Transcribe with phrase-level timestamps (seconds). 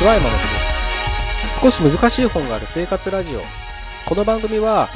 [0.00, 0.44] ちは、山本で
[1.50, 1.60] す。
[1.60, 3.42] 少し難しい本がある生活ラジオ。
[4.06, 4.88] この番組は、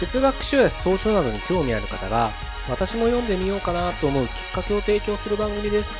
[0.00, 2.30] 哲学書や草書などに興味ある方が、
[2.66, 5.90] 私も読んでみようかなと思うきっかけを提供する番組です。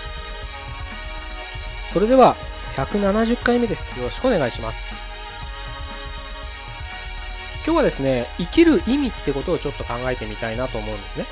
[1.92, 2.37] それでは、
[2.75, 3.95] 170回目です。
[3.98, 4.78] よろしくお願いします。
[7.67, 11.27] 今日はですね、生きる意味ってことをちょっと考えてみたいなと思うんですね。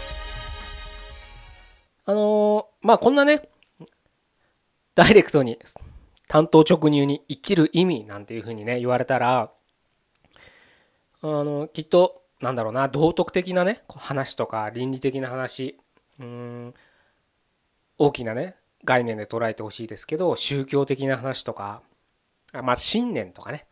[2.04, 3.48] あのーまあこんなね、
[4.94, 5.58] ダイレクトに
[6.28, 9.50] 単刀直入に生きる意味なんていうふうにね言われたら
[11.22, 15.78] あのきっとなんだろうな道徳的なね話とか倫理的な話
[16.20, 16.74] うん
[17.98, 21.82] 大きなね概念で捉えてほしいですけど宗教的な話とか
[22.52, 23.66] あまあ信念とかね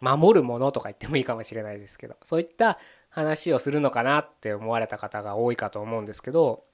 [0.00, 2.78] 守るものとか言ってもいいかもしれないですけどそういった
[3.10, 6.64] 話をするのかなって思われた方が多いかと思うんですけど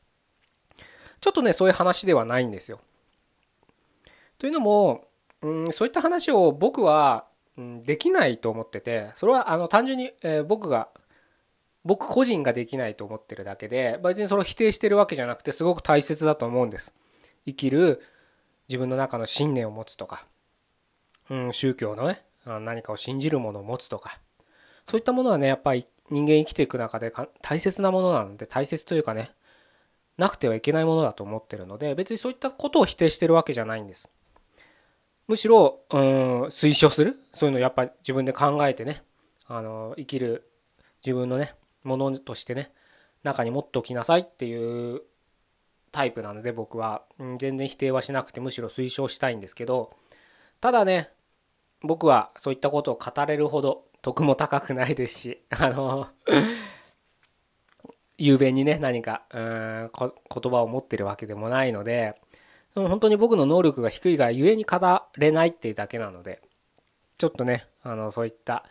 [1.21, 2.79] ちょっとねそういう話ではないんですよ。
[4.39, 5.09] というのも、
[5.43, 10.89] うん、そういった話を僕は、うん、できないと思っててそれはあの単純に、えー僕が
[11.87, 16.93] 僕個人ができないと思ってるだけで別にそれを否定してるわけじゃなくてすごく大切だと思うんです。
[17.47, 18.03] 生きる
[18.69, 20.27] 自分の中の信念を持つとか、
[21.31, 24.19] うん、宗教のねあ何かを信じるものを持つとか
[24.89, 29.31] そういったものはねやっぱり人間生きていく中でか大切なものなので大切というかね
[30.19, 34.11] なくてはいけないものだと思ってるので別にそういったことを否定してるわけじゃないんです。
[35.29, 37.17] むしろうん推奨する？
[37.33, 39.03] そういうのやっぱ自分で考えてね
[39.47, 40.49] あの生きる
[41.05, 42.73] 自分のねものとしてね
[43.23, 45.03] 中に持っておきなさいっていう
[45.93, 49.95] タイプなので僕は、うん、全然否定はしなくてむしろ推奨したいんですけど
[50.61, 51.11] ただね
[51.83, 56.09] 僕はそういったことを語れるほど得も高くないですしあの
[58.19, 62.21] 雄弁にね何かうん 言葉を持ってるわけでもないので
[62.77, 64.79] 本当に僕の能力が低いがゆえに語
[65.17, 66.43] れないっていうだけなので
[67.17, 68.65] ちょっとねあのそういった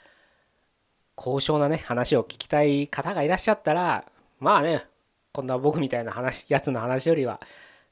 [1.16, 4.06] 高尚なね話を聞きたい方がいらっしゃったら
[4.40, 4.86] まあね
[5.32, 7.42] こんな僕みたいな話やつの話よりは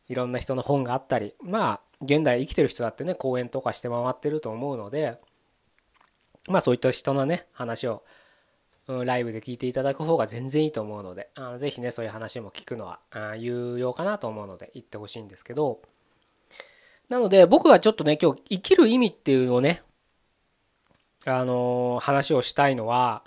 [0.08, 5.20] いろんな人の本があったりまあ現代生きてる人だってね講演とかして回ってると思うので
[6.48, 8.04] まあそういった人のね話を、
[8.88, 15.82] うん、ライブで聞いていただく方が全然いいと思うのであぜひねそういう話も聞くのはあ有用かなと思うので言ってほしいんですけど
[17.10, 19.82] なので僕はちょっとね今日生きる意味っていうのをね
[21.26, 23.24] あの話をしたいのは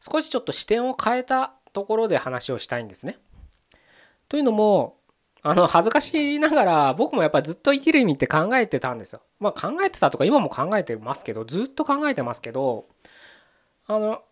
[0.00, 3.18] 少しちょっと視点を変えたところで話をしたいんですね。
[4.28, 4.96] というのも
[5.42, 9.22] あの恥ずかしながら僕もやっぱりずっと生きる意味って考えてたんですよ。
[9.40, 12.86] まあ考えてたとか今も考えてますけどずっと考えてますけど
[13.86, 14.22] あの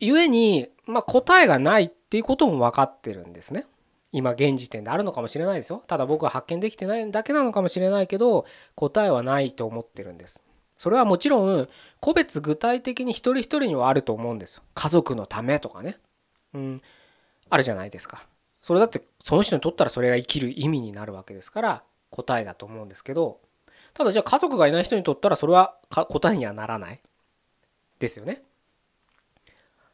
[0.00, 3.66] ゆえに、まあ、答えがないっていうことも分かってるんですね。
[4.12, 5.82] 今現時点であるのかもしれないですよ。
[5.86, 10.42] ただ僕は発見できてないだけなのかもしれないけど答えはないと思ってるんです。
[10.76, 11.68] それはもちろん
[12.00, 14.62] 個別具体的に一人一人にはあると思うんですよ。
[14.74, 15.98] 家族のためとかね。
[16.54, 16.82] うん、
[17.50, 18.26] あるじゃないですか。
[18.60, 23.38] それだってその人にとったらそれが生きる意味になるわけですから答えだと思うんですけど
[23.94, 27.00] ただじゃあ家族がいない人にとったらそれは答えにはならない
[28.00, 28.42] ですよね。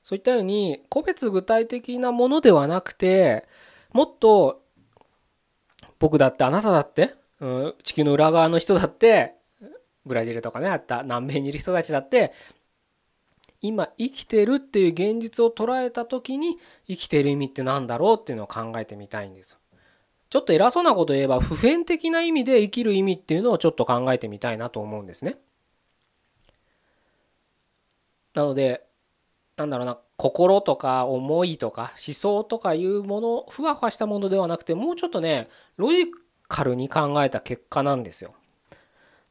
[0.03, 3.47] そういったように個別具体的なものではなくて
[3.93, 4.63] もっと
[5.99, 9.35] 僕だってあなただって、うん、地球の裏側の人だって
[10.05, 12.33] ブラジルとかねあった南米にいる人たちだって
[13.61, 16.59] 今生きてるっていう現実を捉えた時に
[16.89, 19.59] 生きてる意味って何だろうっていうのを考えてみたいんです
[20.33, 25.37] ちょっと偉そうなこと言えば普遍的な意味で生きる意味っていうのをちょっと考えてみたいなと思うんですね。
[28.33, 28.83] なので
[29.57, 36.07] なんだろうな心とか思いとか思想とかいうものふわふわしたものではなくてもうちょっとねロジ
[36.49, 38.35] カルに考えた結果なんですよ。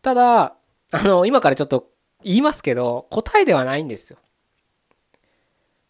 [0.01, 0.55] ただ
[0.91, 1.89] あの今からちょっと
[2.23, 4.19] 言いますけど答えではないんですよ。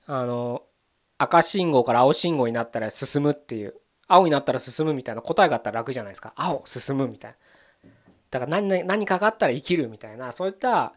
[0.07, 0.63] あの
[1.17, 3.75] 赤信号から青信号になったら進むっていう
[4.07, 6.33] 青になったら進むみたいな答えがあったら楽じゃないですか。
[6.35, 7.37] 青進むみたいな。
[8.31, 10.93] だから何何かがあったら生きるみたいなそういった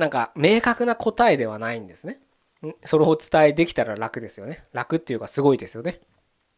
[0.00, 2.20] なんか明確な答えではないんですね。
[2.84, 4.64] それをお伝えできたら楽ですよね。
[4.72, 6.00] 楽っていうかすごいですよね。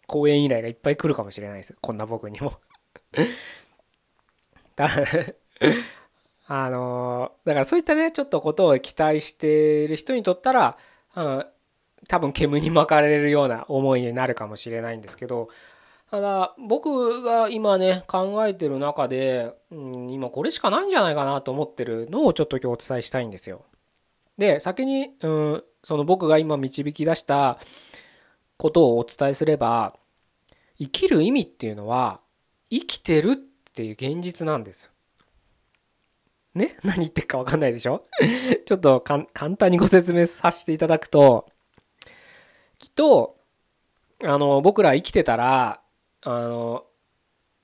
[0.07, 2.55] 講演依頼がいっぱい来るかもしれないですこんな僕にも。
[4.77, 4.89] だ
[6.47, 10.79] あのだからそういったねちょっとことを期待している人にとったら、
[11.17, 11.47] うん、
[12.09, 15.49] 多分煙に巻かれるような思いになるかもしれないんですけど
[16.13, 23.65] ただ僕が今ね考えてる中で、うん、今これしかないんじゃないかなと思ってるのをちょっと今日お伝えしたいんですよ。
[24.37, 27.59] で先に、うん、その僕が今導き出した
[28.59, 29.97] ことをお伝えすれば
[30.79, 32.21] 生きる意味っていうのは
[32.69, 33.37] 生きてるっ
[33.73, 34.91] ていう現実なんですよ。
[36.55, 36.77] ね？
[36.85, 38.05] 何言ってるか分かんないでしょ？
[38.67, 39.25] ちょっと簡
[39.57, 41.47] 単にご説明させていただくと
[42.79, 43.39] きっと
[44.23, 45.82] あの僕ら生きてたら
[46.25, 46.85] あの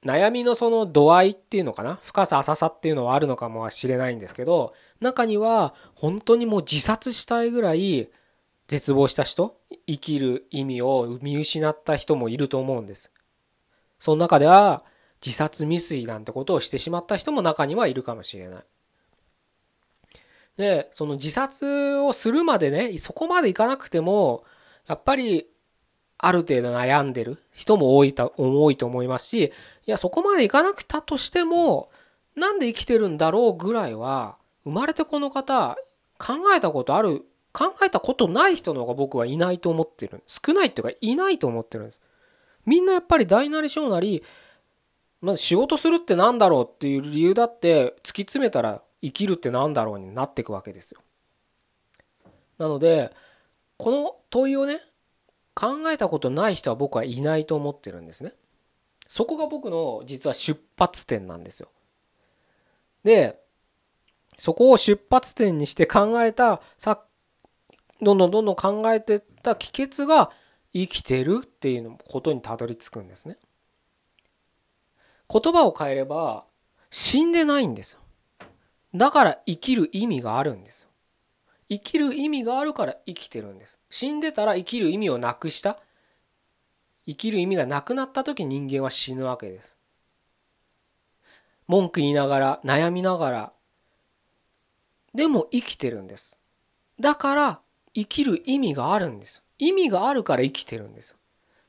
[0.05, 1.99] 悩みのその度合いっていうのかな？
[2.05, 8.11] 深さ浅さっていうのはあるのかもしれないんですけど中には本当にもう自殺したいぐらい
[8.69, 9.57] 絶望した人
[9.87, 13.13] 生きる意味を見失った人もいると思うんです。
[13.99, 14.85] その中では
[15.25, 18.65] 自殺未遂なんてことをしてしまった人も中にはいるかもしれない。
[20.57, 24.45] でその自殺をするまでねそこまでいかなくても
[24.87, 25.47] やっぱり
[26.19, 29.51] ある程度悩んでる人も多いと多いと思いますしい
[29.87, 31.91] やそこまでいかなくたとしても
[32.35, 35.77] なんで生きてるんだろうぐらいは生まれてこの方
[36.19, 40.23] 考えたことある考えたことない人の方が僕はいないと思ってる。
[40.27, 42.01] 少ないっていうかいないと思ってるんです。
[42.67, 44.23] みんなやっぱり大なり小なり
[45.21, 51.01] まず仕事するって何だろうっていう理由だって突き詰めたら生きるって何だろうになっていくわけですよ。
[52.59, 53.13] なので
[53.77, 54.83] この問いをね
[55.59, 58.33] 考えたことない人は僕はいないと思ってるんですね
[59.09, 61.69] そこが僕の実は出発点なんですよ
[63.03, 63.41] で
[64.39, 67.03] そこを出発点にして考えたさ
[68.01, 70.31] どんどんどんどん考えてった帰結が
[70.73, 73.37] 生きてるっていうことにたどり着くんですね。
[75.29, 76.45] 言葉を変えれば
[76.91, 78.01] 死んでないんですよ。
[78.95, 80.88] だから生きる意味があるんですよ。
[81.69, 83.79] 生きる意味があるから生きてるんです。
[83.91, 85.79] 死んでたら生きる意味をなくした？
[87.07, 89.77] 生きる意味がなくなった時人間は死ぬわけです。
[91.67, 93.53] 文句言いながら悩みながら
[95.15, 96.39] でも生きてるんです。
[97.01, 97.61] だから
[97.95, 99.43] 生きる意味があるんです。
[99.59, 101.17] 意味があるから生きてるんです。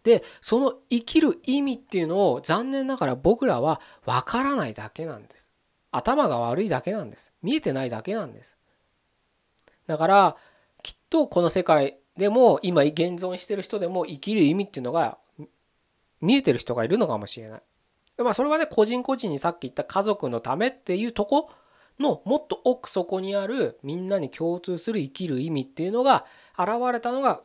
[0.03, 5.49] で、その生きる意味っていうのを残念ながら僕らはわからないだけなんです。
[5.91, 7.33] 頭が悪いだけなんです。
[7.41, 8.57] 見えてないだけなんです。
[9.89, 10.35] だから
[10.83, 15.17] きっとこの世界でも今現存してる人でも生きる意味っていうのが
[16.21, 17.61] 見えてる人がいるのかもしれない。
[18.19, 21.49] まあそれはね個人個人にさっき言った家族のためっていうとこ
[21.99, 27.41] のもっと奥底にあるみんなに共通する生きる意味っていうのが現れたのが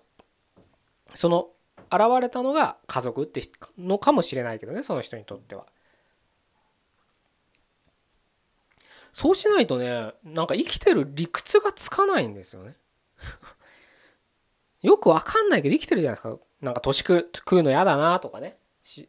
[1.14, 1.48] その
[1.90, 3.42] 現れたのが家族って
[3.78, 5.64] のかもしれないけどねその人にとっては。
[9.14, 12.76] そうしないとねなんか生きてる理屈がつかないんですよね。
[14.82, 16.36] よくわかんないけど生きてるじゃないですか。
[16.60, 18.58] なんか年食うの嫌だなとかね。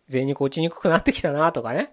[0.08, 1.92] 全肉落ちにくくなってきたなとかね。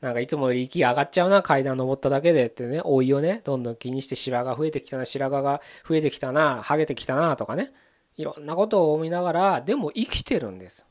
[0.00, 7.72] なんかいつもより息上がっちゃうな階段登っただけでってね老いをねどんどん気にして白髪増えてきたな白髪が増えてきたなハゲてきたなとかね
[8.16, 10.86] いろんなことを思いながらでも生きてるんです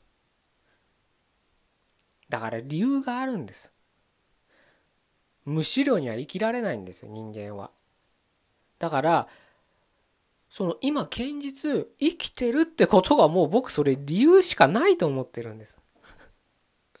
[2.28, 3.72] だから理由があるんです
[5.44, 7.70] 無資料には生きられないんですよ人間は。
[8.78, 9.28] だから
[10.48, 15.80] その今現実生きてるってことがもう僕それ理由しかないと思ってるんです。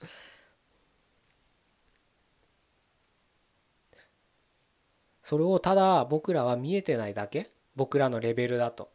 [5.22, 7.50] それをただ僕らは見えてないだけ？
[7.76, 8.90] 僕らのレベルだと。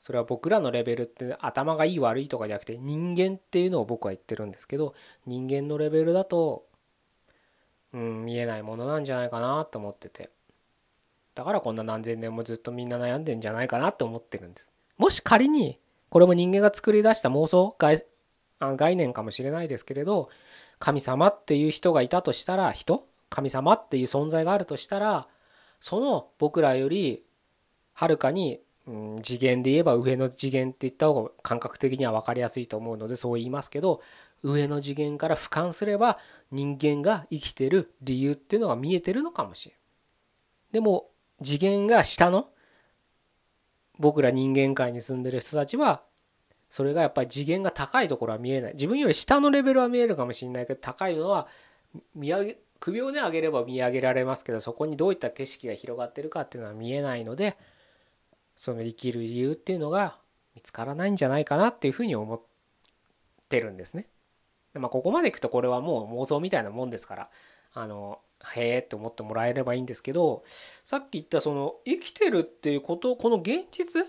[0.00, 4.94] それは僕らのレベルって頭がいい悪いとかじゃなくて人間っていうのを僕は言ってるんですけど
[5.26, 6.64] 人間のレベルだと
[7.92, 10.30] うん見えないものなんじゃないかなと思ってて。
[11.34, 14.66] だからこんな何千年もずっとみんな悩んでんじゃないかなって思ってるんです。
[14.98, 15.78] もし仮に
[16.10, 20.28] これも人間が作り出した妄想概念かもしれないですけれど
[20.78, 23.06] 神様っていう人がいたとしたら人？
[23.30, 25.28] 神様っていう存在があるとしたら
[25.80, 27.22] その僕らより
[27.94, 34.02] はるかに、うん、次元で言えば上の次元って言った方が感覚的には分かりやすいと思うのでそう言いますけど
[34.42, 36.18] 上の次元から俯瞰すれば
[36.50, 39.78] 人間が生きてる理由っていうのが見えてるのかもしれん。
[40.72, 41.10] でも
[41.42, 42.48] 次元が下の
[43.98, 46.02] 僕ら人間界に住んでる人たちは
[46.70, 51.48] それがやっぱり次元が高いところは見えない自分より下のレベルは見えるかもしれないけど高いのは
[52.14, 57.56] 見上げ首をね上げれば見上げられますけどそこにどういった景色が広がってるかっていうのは見えないので
[58.56, 60.16] その生きる理由っていうのが
[60.54, 62.40] 見つからないんじゃないかなっていうふうに思っ
[63.48, 64.06] てるんですね。
[64.74, 67.30] まあ、ここまでいくとこれはもう妄想みたいなもんですから
[67.74, 68.20] あの
[68.54, 70.44] へえって思ってもらえればいいんですけど
[70.84, 74.06] さっき言ったその生きてるっていうことこの現実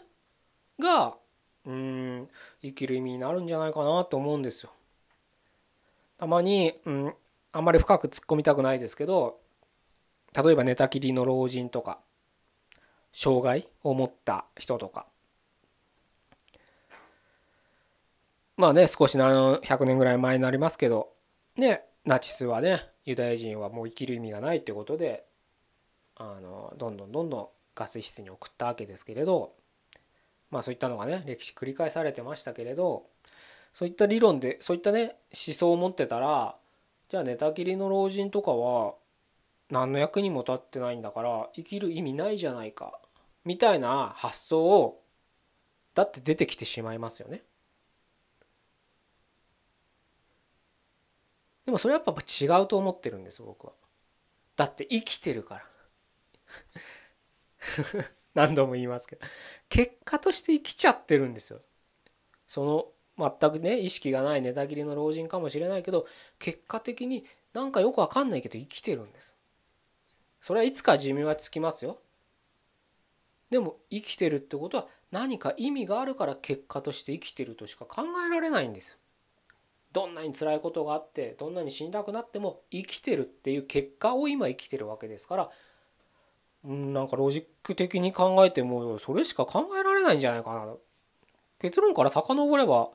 [0.79, 1.15] が
[1.65, 2.29] うん
[2.61, 4.71] 生きる意味になるんじゃないかなと思うんですよ。
[6.17, 7.13] たまに、うん、
[7.51, 9.39] あんまり深く突っ込みたくないですけど
[10.35, 11.99] 例えば寝たきりの老人とか
[13.11, 15.07] 障害を持った人とか
[18.61, 21.09] まあね少し何100年ぐらい前になりますけど
[21.57, 25.25] ねナチスはねユダヤ人はもう生きる意味がないってことで
[26.15, 29.53] あのどんどんどんどんガス室に送ったわけですけれど
[30.51, 33.07] まあそういったのがね歴史繰り返されてましたけれど
[33.73, 36.55] そういった理論でそういったね思想を持ってたら
[37.09, 38.93] じゃあ寝たきりの老人とかは
[39.71, 42.99] 何の役にも立ってないんだから生きる意味ないじゃないか
[43.43, 45.01] みたいな発想を
[45.95, 47.41] だって出てきてしまいますよね。
[51.71, 53.71] でもそれはやっぱ違うと思ってるんです僕は。
[54.57, 55.65] だって生きてるから
[58.35, 59.25] 何度も言いますけど
[59.69, 61.61] 結果として生きちゃってるんですよ。
[62.45, 66.07] その全くね意識がない寝たきりの老人かもしれないけど
[66.39, 69.37] 結果的になんかよくわかんないけど生きてるんです。
[70.41, 72.01] それはいつか寿命はつきますよ。
[73.49, 78.97] でも生きてるってことは何か意味があるから結果として生きてるとしか考えられないんですよ。
[79.93, 85.49] どんなに辛いことがあってどんなに死にたくなっても生きてるっていう結果を今生きてるわけですから
[86.63, 90.73] なんかロジック的に考えてもそれしか考えられないんじゃないかな。
[91.59, 92.89] 結論から遡れば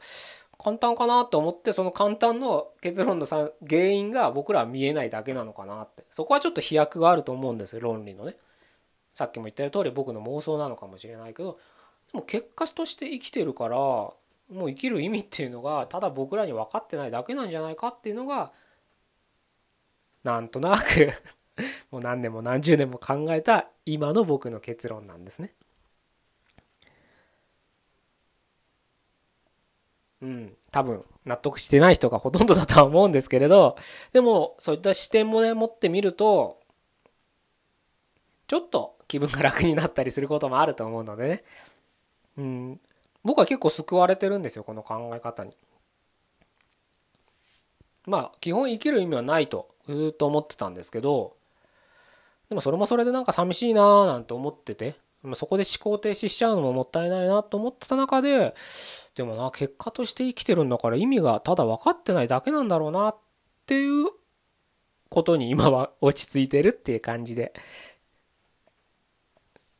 [0.58, 6.04] 簡単かなと思ってその簡単の結論の原因が僕らは見えないだけなのかなって。
[6.10, 8.36] そこはちょっと飛躍があると思うんですよ論理のね。
[9.14, 11.58] さっきも言った通り僕の妄想なのかもしれないけど
[12.12, 14.12] でも結果として生きてるから
[14.50, 18.52] もう生きる意味っていうのがただ僕らに分かってないだけなんじゃないかっていうのが
[20.24, 21.12] なんとなく
[21.90, 25.54] もう何年も何十年も考えた今の僕の結論なんですね。
[30.22, 33.76] うん、多分納得してない人がほとんどだとは思うんですけれど
[34.12, 36.60] でもそういった視点もね持ってみると
[38.46, 41.44] ちょっと気分が楽になったりすることもあると思うのでね、
[42.38, 42.80] うん、
[43.26, 45.54] 僕は結構救われてるんですよこの考え方に。
[48.06, 51.36] まあ基本生きる意味はないとずっと思ってたんですけど
[52.48, 54.96] でもそれもそれでなんか寂しいなーなんて思ってて
[55.34, 58.54] そこで思考停止しちゃうのももったいないなと思ってた中で
[59.16, 63.16] でもな結果として生きてるんだから意味がただ分かってないだけなんだろうなっ
[63.66, 64.10] ていう
[65.08, 67.52] ことに今は落ち着いてるっていう感じで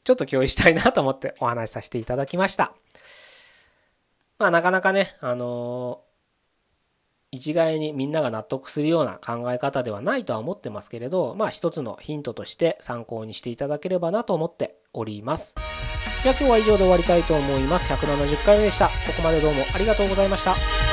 [0.03, 2.73] ちょっと共有したいなと思ってお話しさせていただきました。
[4.38, 6.02] まあなかなかね、あの
[7.33, 15.55] 一概にみんなが納得するような考え方ではないとは思ってますけれどまあ一つのヒントとして参考にしていただければなと思っております。
[16.23, 17.93] では今日は以上で終わりたいと思います。
[17.93, 18.88] 170回目でした。
[18.88, 20.86] ここまでどうもありがとうございました。